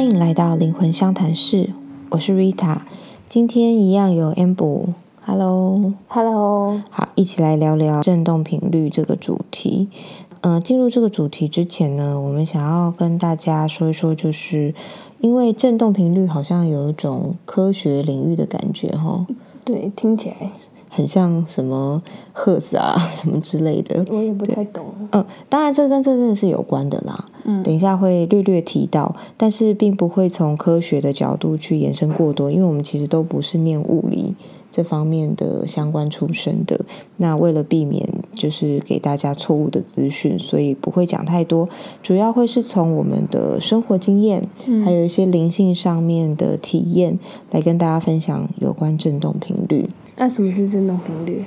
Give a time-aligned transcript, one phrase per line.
[0.00, 1.74] 欢迎来到灵魂相谈室，
[2.08, 2.78] 我是 Rita。
[3.28, 9.90] 今天一样有 Amber，Hello，Hello，好，一起来聊聊振动频率这个主题。
[10.40, 14.74] 呃，进入这个主题之前呢，我们想要跟大家说一说，就是
[15.18, 19.26] 因为振动频率好像有一种科学领域的感觉，哈。
[19.66, 20.36] 对，听起来。
[20.92, 24.86] 很像什么赫兹啊，什么之类的，我也不太懂。
[25.12, 27.26] 嗯，当然这跟这真的是有关的啦。
[27.44, 34.34] 嗯，等一下会略略提到，但是并不会从科学的角度去延伸过多，因为我们其实都不是念物理
[34.70, 36.84] 这方面的相关出身的。
[37.16, 41.68] 那为了避免就是给大家错误的资讯，所以不会讲太多，
[42.02, 44.48] 主要会是从我们的生活经验，
[44.84, 47.18] 还有一些灵性上面的体验
[47.50, 49.88] 来跟大家分享有关振动频率。
[50.16, 51.44] 那什么是振动频率？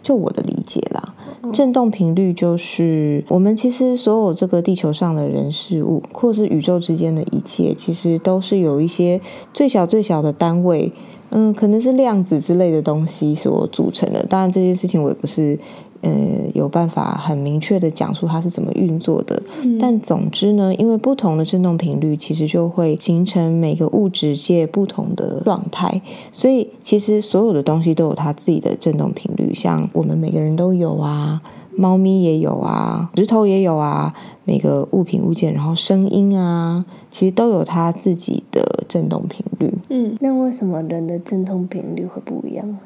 [0.00, 1.14] 就我的理解啦，
[1.52, 9.20] 振动频率就是我们其实所有这个地球上的人事物，或是宇宙之间的一切，其实都是有一些
[9.52, 10.92] 最小最小的单位，
[11.30, 14.24] 嗯，可能是量子之类的东西所组成的。
[14.26, 15.58] 当然，这件事情我也不是。
[16.00, 16.10] 呃，
[16.54, 19.42] 有办法很明确的讲出它是怎么运作的。
[19.80, 26.00] 但总之呢，因为不同的振动频率，其实就会形成每个物质界不同的状态。
[26.32, 31.40] 所以，其实所有的东西都有它自己的振动频率，像我们每个人都有啊，
[31.76, 39.72] 猫咪也有啊，石头也有啊，每个物品物件，然后声音啊，其实都有它自己的振动频率。
[39.90, 42.78] 嗯，那为什么人的振动频率会不一样？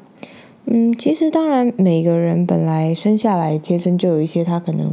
[0.65, 4.91] 嗯，其实当然，每个人本来生下来天生就有一些他可能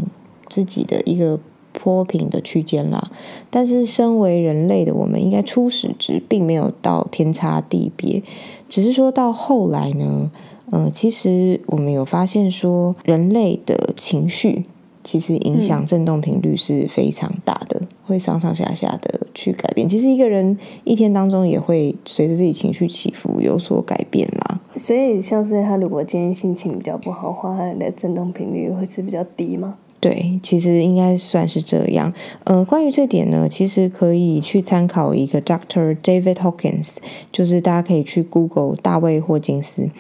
[0.49, 1.39] 自己的一个
[1.73, 3.11] 波频的区间啦。
[3.49, 8.23] 但是，身为人类的我们，应该初始值并没有到天差地别，
[8.69, 10.31] 只是说到后来呢，
[10.73, 14.65] 嗯，其实我们有发现说，人类的情绪。
[15.03, 19.89] 其实影响振动频率是非常大的，会上上下下的去改变。
[19.89, 24.60] 其实一个人一天当中也会随着自己情绪起伏有所改变啦。
[24.76, 29.76] 所以，像是他如果今天心情比较不好的话，他的振动频率会是比较低吗？
[30.00, 32.10] 对，其实应该算是这样。
[32.44, 36.97] 呃，关于这点呢，其实可以去参考一个 Doctor David Hawkins，
[37.31, 39.91] 就是大家可以去 Google 大卫霍金斯。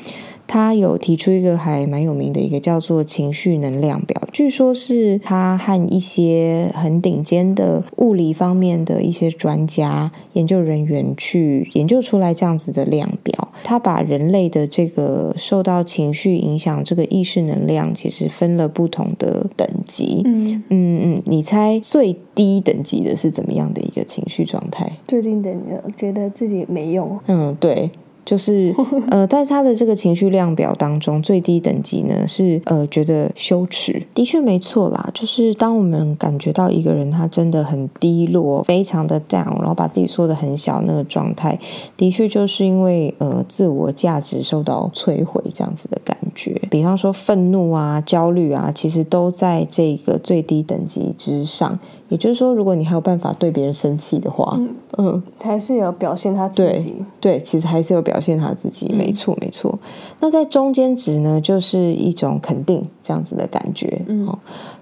[0.52, 13.48] 他有提出一个还蛮有名的一个叫做情绪能量表，据说是他和一些很顶尖的物理方面的一些专家研究人员去研究出来这样子的量表。
[13.62, 20.22] 他把人类的这个受到情绪影响这个意识能量，其实分了不同的等级。
[20.24, 24.90] 嗯嗯嗯，你猜最低等级的是怎么样的一个情绪状态？
[25.06, 27.16] 最低等级觉得自己没用。
[27.28, 27.90] 嗯，对。
[28.30, 28.72] 就是
[29.10, 34.00] 呃，在他的这个情绪量表当中，最低等级呢是呃觉得羞耻。
[34.14, 41.58] 的确没错啦，就是当我们感觉到一个人他真的很低落，非常的 down，然后把自己缩得很小那个状态，
[41.96, 46.29] 的确就是因为呃自我价值受到摧毁这样子的感觉。
[46.70, 51.78] 比方说愤怒啊、焦虑啊，其实都在这个最低等级之上。
[52.08, 54.58] 也就是说，如果你还有办法对别人生气的话，
[54.98, 56.96] 嗯，还是有表现他自己。
[57.20, 59.78] 对，其实还是有表现他自己，没错，没错。
[60.18, 64.26] 那在中间值呢，就是一种肯定这样子的感觉，嗯。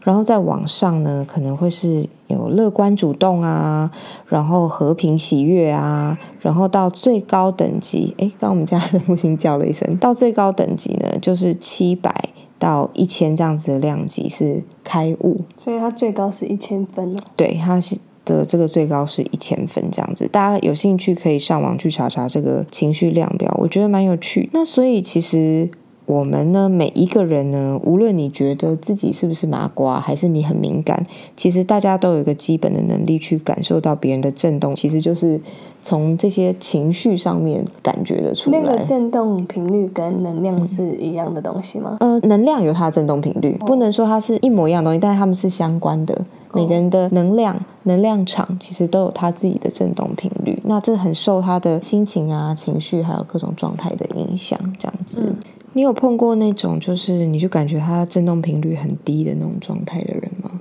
[0.08, 3.90] 然后在往上呢，可能会是有乐观主动啊，
[4.26, 12.30] 然后和平喜悦啊，然后到最高等级，哎，刚我们家的木星叫了一声，到最高等级呢，就是七百。
[12.58, 17.20] 到一千这样子的量级是开悟，所以它最高是一千分哦。
[17.36, 24.50] 对，它是的这个最高是一千分这样子，大家有兴趣可以上网去查查这个情绪量表，我觉得蛮有趣。
[24.52, 25.70] 那所以其实
[26.08, 35.40] 我们呢，每一个人呢，无论你觉得自己是不是麻瓜，还是你很敏感，其实大家都有一个基本的能力去感受到别人的震动，其实就是。
[35.80, 41.96] 从这些情绪上面感觉得出来，那个震动频率跟能量是一样的东西吗？
[42.00, 46.26] 呃，能量有它的震动频率，不能说它是一模一样的东西，但是它们是相关的。
[46.52, 54.58] 每个人的能量、能量场其实都有他自己的振动频率，那这很受他的心情啊、情绪还有各种状态的影响。
[54.80, 55.32] 这样子，
[55.78, 60.60] 你有碰过那种就是你就感觉他震动频率很低的那种状态的人吗？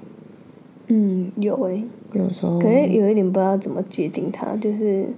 [0.89, 1.83] 嗯，有诶。
[2.13, 5.09] 有时候，可是有一点不知道怎么接近他，就是，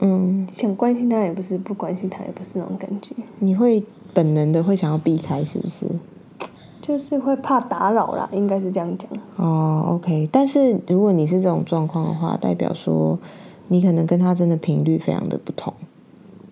[0.00, 3.14] 嗯，想关心他也不是，不关心他也不是那种感觉。
[3.38, 3.80] 你会
[4.12, 5.86] 本能的会想要避开，是不是？
[6.82, 9.08] 就是会怕打扰啦，应该是这样讲。
[9.36, 10.28] 哦，OK。
[10.32, 13.16] 但是如果你是这种状况的话，代表说
[13.68, 15.72] 你可能跟他真的频率非常的不同，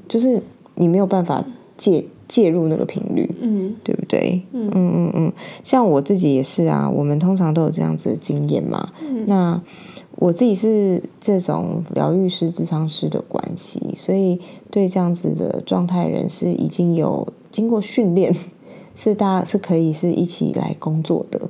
[0.06, 0.40] 就是
[0.76, 1.44] 你没有办法
[1.76, 2.04] 借。
[2.28, 4.42] 介入那个频率，嗯，对不对？
[4.52, 5.32] 嗯嗯嗯
[5.62, 8.88] 像我自己也是啊，我们通常都有这样子的经验嘛。
[9.26, 9.60] 那
[10.16, 14.40] 我自己是这种疗愈师、智商师的关系，所以
[14.70, 18.34] 对这样子的状态人是已经有经过训练，
[18.96, 21.40] 是大家是可以是一起来工作的。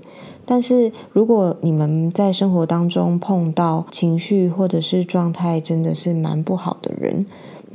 [0.44, 7.26] 但是如果你们在生活当中碰到情绪或者是状态真的是蛮不好的人，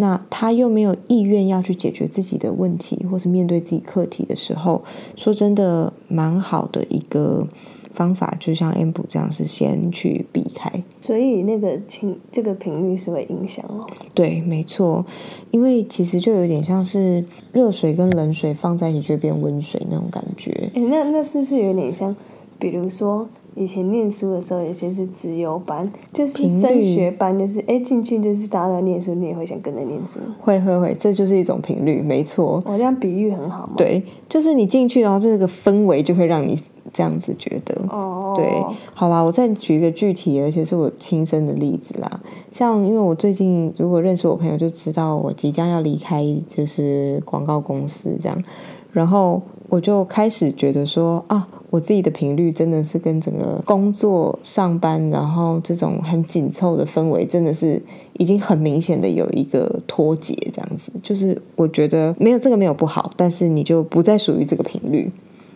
[0.01, 4.83] 那他又没有意愿要去解决自己的问题，或是面对自己课题的时候，
[5.15, 7.47] 说真的蛮好的一个。
[7.93, 13.85] 方法就像 M 补这样，是先去避开，所以那个情这个频率是会影响哦。
[14.13, 15.05] 对，没错，
[15.51, 20.71] 因为其实就有点像是热水跟冷水放在一起就会变温水那种感觉。
[20.73, 22.15] 哎，那那是不是有点像？
[22.57, 30.19] 比如说以前念书的时候，有些是自由班，就是升学班，就是哎进去就是大家在念书，你也会想跟着念书。
[30.39, 32.63] 会会会，这就是一种频率，没错。
[32.65, 33.73] 我这样比喻很好吗？
[33.77, 36.57] 对，就是你进去，然后这个氛围就会让你。
[36.93, 38.61] 这样子觉得，哦对，
[38.93, 42.19] 好啦，我再举一个具体，而且是我亲身的例子啦。
[42.51, 48.43] 像因为我最近如果认识我朋友，就知道我即将要离开，就是广告公司这样。
[48.91, 57.81] 然后我就开始觉得说啊，我自己的频率真的是跟整个工作上班，然后这种很紧凑的氛围，真的是
[58.19, 60.35] 已经很明显的有一个脱节。
[60.53, 65.09] 这样子，就是我觉得没有这个没有不好，但是你就不再属于这个频率。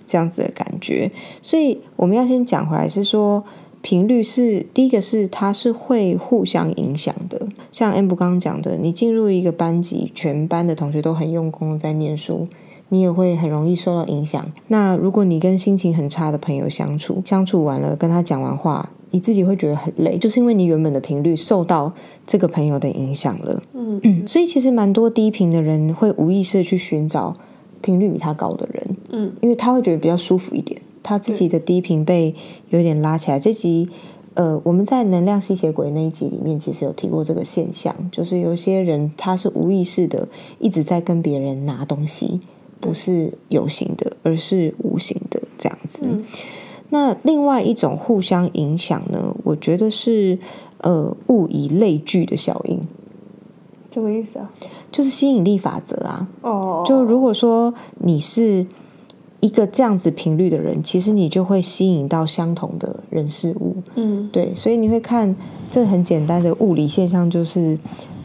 [0.08, 3.44] 这样子的感觉，所以我们要先讲回来，是说
[3.82, 7.42] 频率是第一个，是它是会互相影响的。
[7.72, 12.48] 像 M 刚刚讲的，你进入一个班级，全班的同学都很用功在念书，
[12.90, 14.46] 你也会很容易受到影响。
[14.68, 21.94] 那如果你跟心情很差的朋友相处，相处完了跟他讲完话，你自己会觉得很累，就是因为你原本的频率受到
[22.28, 23.62] 这个朋友的影响了。
[23.74, 27.34] 嗯嗯，所以其实蛮多低频的人会无意识的去寻找。
[27.82, 32.34] 频率比他高的人，嗯，因为他会觉得比较舒服一点，他自己的低频被
[32.70, 33.40] 有点拉起来。
[33.40, 33.88] 这集，
[34.34, 40.28] 呃，我们在能量吸血鬼那一集里面，其实有提过这个现象，就是有些人他是无意识的
[40.58, 42.42] 一直在跟别人拿东西，
[42.80, 46.08] 不是有形的，而是无形的这样子。
[46.90, 50.38] 那另外一种互相影响呢，我觉得是
[50.80, 52.82] 呃物以类聚的效应。
[53.92, 54.52] 什么意思啊？
[54.92, 56.28] 就是吸引力法则啊！
[56.42, 58.66] 哦，就如果说你是
[59.40, 63.78] 一个这样子频率的人，其实你就会吸引到相同的人事物。
[63.96, 65.34] 嗯，对，所以你会看
[65.72, 67.80] 这很简单的物理现象，就是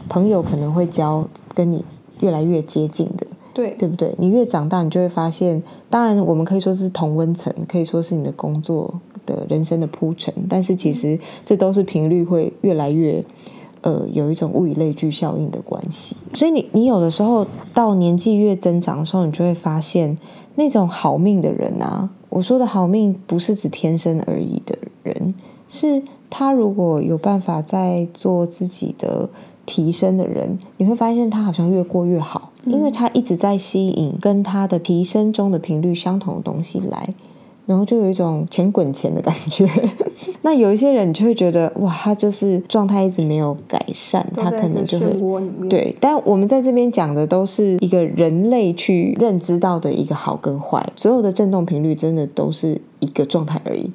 [0.09, 1.25] 朋友可能会交
[1.55, 1.85] 跟你
[2.19, 3.20] 越来越接近的，
[3.53, 4.13] 对，对不对？
[4.17, 8.93] 你越长大，你就会发现，当然我们可以说是同温层，可以说是你的工作
[9.25, 13.23] 的人生的铺陈，但是其实这都是频率会越来越。
[13.83, 17.43] 呃，有一种物以类聚效应的关系，所以你你有的时候
[17.73, 20.15] 到年纪越增长的时候，你就会发现
[20.53, 25.33] 那种好命的人啊，我说的好命不是指天生而已的人，
[25.67, 29.27] 是他如果有办法在做自己的
[29.65, 37.13] 提升的人，你会发现他好像越过越好，因为他一直在吸引跟他的提升中的频率相同的东西来。
[37.67, 39.69] 然后就有一种钱滚钱的感觉。
[40.41, 45.15] 那有一些人，你就会觉得哇，他就是状态一直没有改善，他可能就会
[45.69, 45.95] 对。
[45.99, 53.89] 但我们在这边讲的都是一个人类去认知到的一个好跟坏，所有的振动频率真的都是一个状态而已，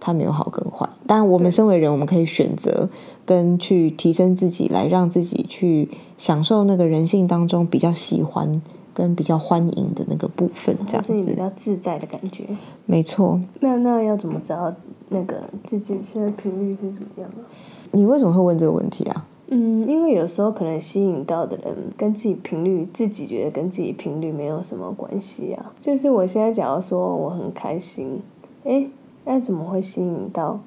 [0.00, 0.88] 它没有好跟坏。
[1.06, 2.88] 当然，我们身为人，我们可以选择
[3.24, 8.60] 跟去提升自己，来让自己去享受那个人性当中比较喜欢。
[8.94, 12.42] 跟比较欢迎的那个部分，这样子比较自在的感觉。
[12.84, 13.40] 没错。
[13.60, 14.74] 那那要怎么知道
[15.10, 17.36] 那个自己现在频率是怎么样的？
[17.92, 19.24] 你为什么会问这个问题啊？
[19.50, 25.72] 嗯，因为有时候可能吸引到的人跟自己频率，自己觉得跟自己频率没有什么关系啊。
[25.80, 28.20] 就是我现在假如说我很开心，
[28.64, 28.84] 哎，
[29.28, 30.58] 那怎么会吸引到？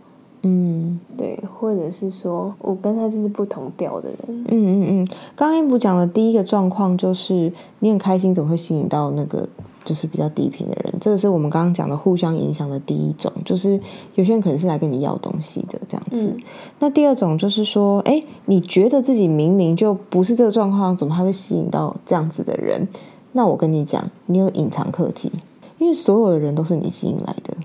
[0.43, 4.17] 嗯，对，或者是说我跟他就是不同调的人。
[4.27, 9.47] 嗯嗯嗯，刚刚不讲的第一个状况就是你很开心，怎么会吸引到那个
[9.83, 10.93] 就是比较低频的人？
[11.01, 13.79] 这个是我们刚刚讲的互相影响的第一种，就是
[14.15, 16.35] 有些人可能是来跟你要东西的这样子。
[16.79, 22.87] 那第二种就是说，哎，你觉得自己明明就不是这个状况，怎么还会吸引到这样子的人？
[23.33, 25.31] 那我跟你讲，你有隐藏课题，
[25.77, 27.55] 因为所有的人都是你吸引来的。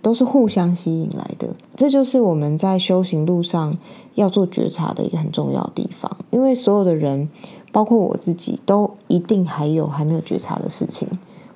[0.00, 3.76] 都是互相吸引来的，这就是我们在修行路上
[4.14, 6.10] 要做觉察的一个很重要的地方。
[6.30, 7.28] 因为所有的人，
[7.72, 11.08] 包括我自己，都一定还有还没有觉察的事情，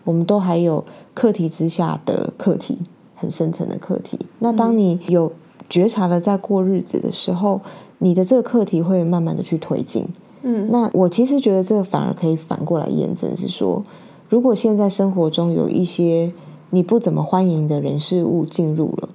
[0.05, 0.85] 我们都还有
[1.15, 2.79] 课题之下的课题，
[3.15, 4.19] 很深层的课题。
[4.41, 5.33] 那当你有
[5.69, 7.61] 觉察的在过日子的时候，
[7.99, 10.05] 你的这个课题会慢慢的去推进。
[10.43, 13.85] 嗯，那我其实觉得这个反而可以反过来验证，是说，
[14.29, 16.33] 如果现在生活中有一些。
[16.75, 19.11] 你不怎么欢迎的人事物进入了，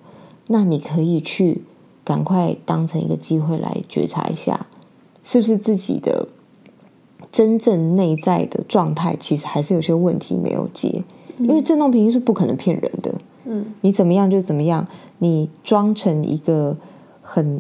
[0.47, 1.63] 那你可以去
[2.03, 4.67] 赶快当成一个机会来觉察一下，
[5.23, 6.27] 是不是自己的
[7.31, 11.03] 真正内在的状态，其实还是有些问题没有解。
[11.39, 13.13] 因为振动频率是不可能骗人的，
[13.45, 14.87] 嗯，你怎么样就怎么样，
[15.17, 16.77] 你装成一个
[17.21, 17.59] 很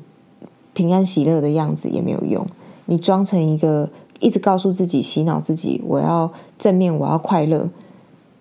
[0.73, 2.45] 平安喜乐的样子也没有用，
[2.85, 3.89] 你装成一个
[4.19, 7.69] 一直告诉自己洗脑自己我要正面我要快乐，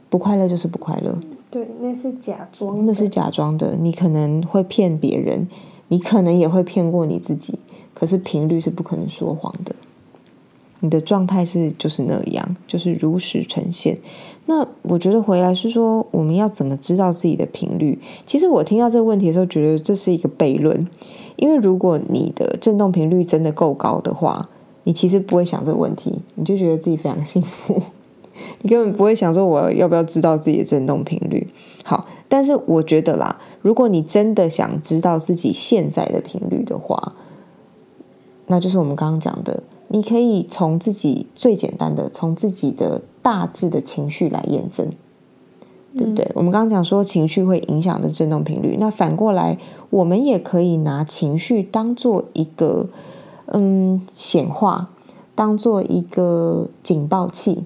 [0.09, 1.19] 不快乐就是不快乐，
[1.51, 5.49] 对，那是假装，那是假装的，你可能会骗别人，
[5.89, 7.59] 你可能也会骗过你自己，
[7.95, 9.75] 可是频率是不可能说谎的。
[10.81, 13.99] 你的状态是就是那样，就是如实呈现。
[14.45, 17.99] 那我觉得回来是说，我们要怎么知道自己的频率？
[18.27, 20.87] 其实我听到这个问题的时候，觉得这是一个悖论。
[21.37, 24.49] 因为如果你的振动频率真的够高的话，
[24.85, 27.83] 你其实不会想这个问题，你就觉得自己非常幸福，
[28.63, 31.47] 你根本不会想说我要不要知道自己的振动频率。
[31.85, 37.15] 好，但是我觉得啦，如果你真的想知道自己现在的频率的话，
[38.47, 39.63] 那就是我们刚刚讲的。
[39.89, 44.91] 你可以从自己最简单的，从自己的大致的情绪来验证，
[45.97, 46.29] 对不对？
[46.35, 49.57] 我们刚刚讲说情绪会影响的振动频率，那反过来，
[49.91, 52.89] 我们也可以拿情绪当做一个
[53.53, 54.91] 嗯显化，
[55.37, 57.63] 当做一个警报器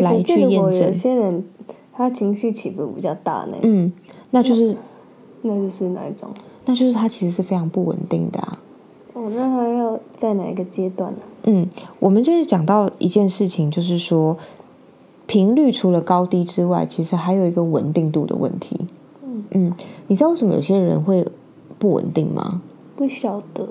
[0.00, 0.88] 来去验证。
[0.88, 1.44] 有些人
[1.92, 3.92] 他情绪起伏比较大呢，嗯，
[4.30, 4.76] 那就是
[5.42, 6.28] 那就是哪一种？
[6.64, 8.58] 那就是他其实是非常不稳定的啊。
[9.14, 11.18] 哦，那他要在哪一个阶段呢？
[11.44, 11.68] 嗯，
[11.98, 14.38] 我们就是讲到一件事情，就是说
[15.26, 18.86] 频率除了高低之外，其实还有一个稳定度的问题。
[19.24, 19.72] 嗯嗯，
[20.06, 21.26] 你知道为什么有些人会
[21.78, 22.62] 不稳定吗？
[22.96, 23.68] 不晓得。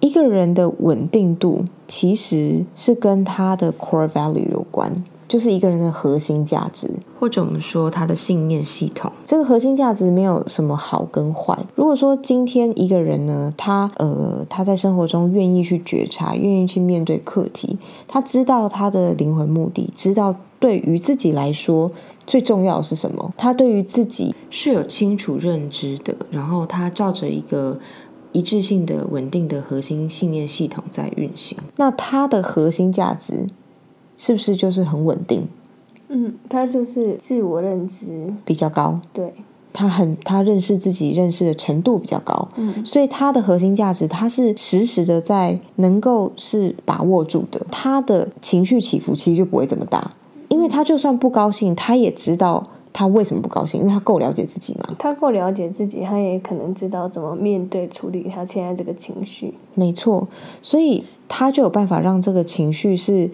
[0.00, 5.02] 一个人的稳定度其实是跟他的 core value 有关。
[5.28, 9.12] 就是一个人的核心价值，或者我们说他的信念系统。
[9.26, 11.56] 这个核心价值没有什么好跟坏。
[11.74, 21.90] 如果说今天一个人呢，他呃他在生活中愿意去觉察，愿意去面对课题，他知道他的灵魂目的，知道对于自己来说
[22.26, 27.78] 最重要的是什么，他对于自己是有清楚认知的，然后他照着一个
[28.32, 33.46] 一致性的、稳定的核心信念系统在运行，那他的核心价值。
[34.18, 35.48] 是不是就是很稳定？
[36.10, 38.32] 嗯，他就是自我认知。
[38.44, 39.30] 比较高，对，
[39.74, 50.12] 他很他认识自己认识的程度比较高，嗯，所以他的核心价值他是实时的在能够是把握住的，他的情绪起伏其实就不会这么大，
[50.48, 60.26] 因为他就算不高兴，他也知道他为什么不高兴，因为他够了解自己嘛，他够了解自己，他也可能知道怎么面对处理他现在这个情绪，没错，
[60.62, 63.30] 所以他就有办法让这个情绪是。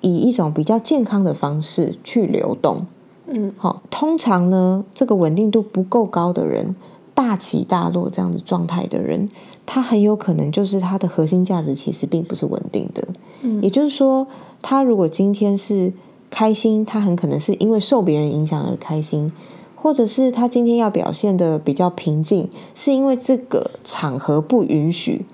[0.00, 2.86] 以一种比较健康的方式去流动，
[3.26, 3.82] 嗯，好。
[3.90, 6.76] 通常呢，这个稳定度不够高的人，
[7.14, 9.28] 大起大落这样子状态的人，
[9.66, 13.08] 他很有可能就是他的核心价值其实并不是稳定的。
[13.42, 14.26] 嗯，也就是说，
[14.62, 15.92] 他如果今天是
[16.30, 19.32] 开心，他很可能是因为受别人影响而开心，
[19.74, 25.24] 或者是他今天要表现的比较平静，是因为这个场合不允许，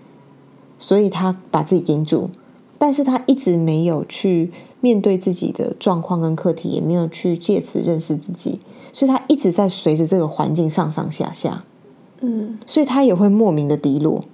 [0.78, 2.30] 所以他把自己盯住。
[2.78, 4.50] 但是他一直没有去
[4.80, 8.60] 面对自己的状况跟课题，也没有去借此认识自己，
[8.92, 11.64] 所以他一直在随着这个环境上上下下，
[12.20, 14.24] 嗯，所以他也会莫名的低落，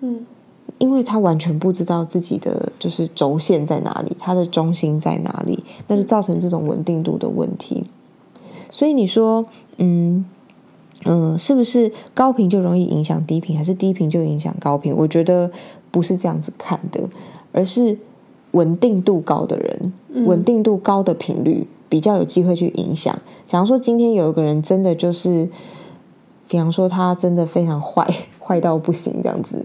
[0.00, 0.26] 嗯，
[0.78, 7.84] 因为他完全不知道自己的就是轴线在哪里，他的中心在哪里，那就造成这种稳定度的问题。
[8.70, 9.46] 所以你说，
[9.78, 10.26] 嗯
[11.04, 14.94] 嗯，是不是高频就容易影响低频，还是低频就影响高频？
[14.94, 15.50] 我觉得
[15.90, 17.08] 不是这样子看的。
[17.56, 17.96] 而是
[18.50, 19.92] 稳定度高的人，
[20.26, 23.18] 稳定度高的频率比较有机会去影响。
[23.46, 25.48] 假如说今天有一个人真的就是，
[26.46, 28.06] 比方说他真的非常坏，
[28.38, 29.64] 坏到不行这样子，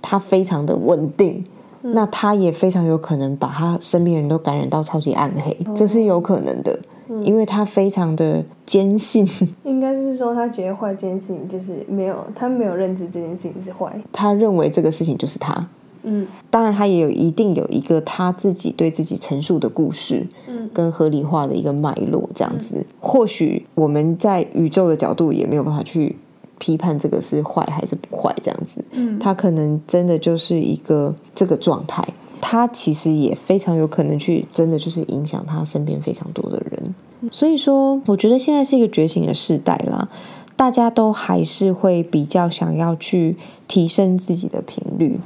[0.00, 1.44] 他非常的稳定，
[1.82, 6.78] 那他也非常有可能把他身边人都感染到超级暗黑，这是有可能的，
[7.22, 9.28] 因为他非常的坚信。
[9.64, 15.66] 应该是说他觉得坏这件事情就是没有，他没有认知这件事情是坏，他认为这个事情就是他。
[16.04, 22.84] 嗯，当然，他也有一定有一个他自己对自己陈述的故事，嗯，跟合理化的一个脉络，这样子。
[23.00, 26.16] 或许我们在宇宙的角度也没有办法去
[26.58, 28.84] 批判这个是坏还是不坏，这样子。
[28.92, 32.06] 嗯，他可能真的就是一个这个状态，
[32.40, 36.94] 他其实也非常有可能去真的就是影响他身边非常多的人。
[37.30, 40.08] 所以说，我觉得现在是一个觉醒的时代啦，
[40.56, 43.36] 大家都还是会比较想要去
[43.68, 45.20] 提升自己的频率。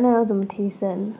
[0.00, 1.12] 那那要怎么提升？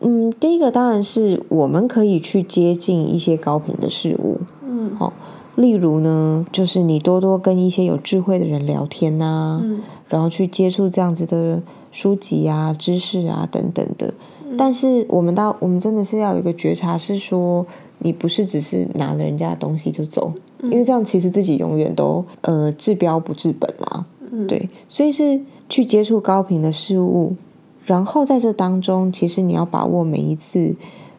[0.00, 5.12] 嗯，第一个当然是我们可以去接近一些高频的事物，嗯，好，
[5.56, 14.14] 例如呢，就是你多多跟一些有智慧的人聊天呐，嗯，然后去接触这样子的书籍啊、知识啊等等的。
[14.56, 17.66] 但是我们到我们真的是要有一个觉察，是说
[17.98, 24.06] 你不是只是拿了人家的东西就走，因为这样其实自己永远都呃治标不治本啦。
[24.46, 27.34] 对，所以是去接触高频的事物，
[27.88, 30.76] 然后在这当中，其实你要把握每一次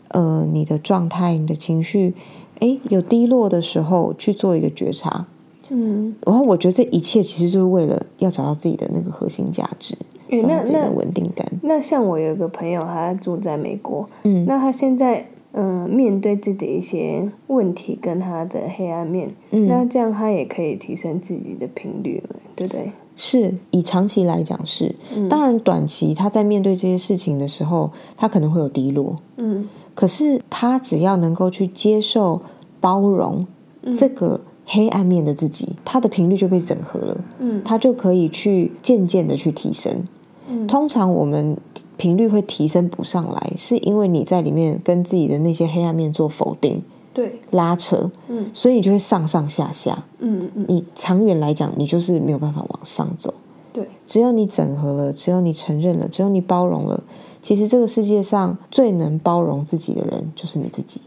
[0.09, 2.13] 呃你的状态、你的情绪，
[2.59, 5.25] 诶有低落的时候去做一个觉察。
[5.69, 9.97] 嗯，然后我觉得这一切其实就是为了要找到自己的那个核心价值，
[10.39, 11.45] 找到自己的稳定感。
[11.63, 22.91] 那像我有一个朋友，他住在美国，嗯那他现在嗯、呃面对自己的一些问题跟他的黑暗面，嗯那这样他也可以提升自己的频率嘛，对不对？
[23.21, 25.27] 是以长期来讲是，嗯。
[25.27, 29.67] 当然短期他在面对这些事情的时候，他可能会有低落，嗯。
[29.93, 32.41] 可是他只要能够去接受、
[32.79, 33.45] 包容
[33.93, 37.61] 这个黑暗面的自己，他的频率就被整合了，嗯。
[37.65, 40.01] 他就可以去渐渐的去提升。
[40.47, 40.65] 嗯。
[40.65, 41.57] 通常我们
[41.97, 46.81] 频率会提升不上来，是因为你在里面跟自己的那些黑暗面做否定、
[47.13, 50.05] 对，拉扯，嗯所以你就会上上下下。
[50.19, 53.33] 嗯嗯你长远来讲，你就是没有办法往上走。
[53.73, 57.03] 对，只有你整合了，只有你承认了，只有你包容了，
[57.41, 61.01] 其实这个世界上最能包容自己的人就是你自己。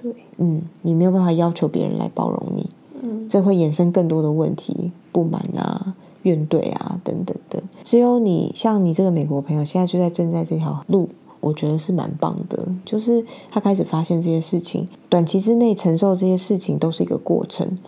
[0.00, 2.70] 对，嗯，你没有办法要求别人来包容你，
[3.02, 7.62] 嗯这会衍生更多的问题，不满啊、怨怼啊等等的。
[7.84, 11.08] 只有你像你这个美国朋友，现在就在正在这条路，
[11.46, 12.66] 我觉得是蛮棒的。
[12.84, 17.78] 就是他开始发现这些事情，短期之内承受这些事情都是一个过程，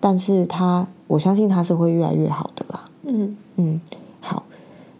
[0.00, 2.88] 但是他我相信他是会越来越好的啦。
[3.04, 3.80] 嗯嗯，
[4.20, 4.44] 好，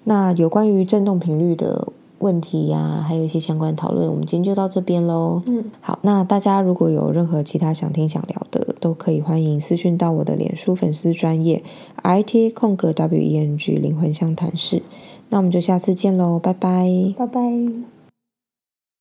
[0.04, 1.88] 那有关于振动频率的
[2.19, 5.40] 问题呀、还有一些相关讨论，我们今天就到这边喽。
[5.47, 11.62] 嗯，好，那大家如果有任何其他想听想聊的，都可以欢迎私讯到我的脸书粉丝专业
[11.97, 14.82] I T 空格 W E N G 灵魂相谈室。
[15.30, 17.15] 那我们就下次见喽，拜拜。
[17.17, 17.92] 拜拜。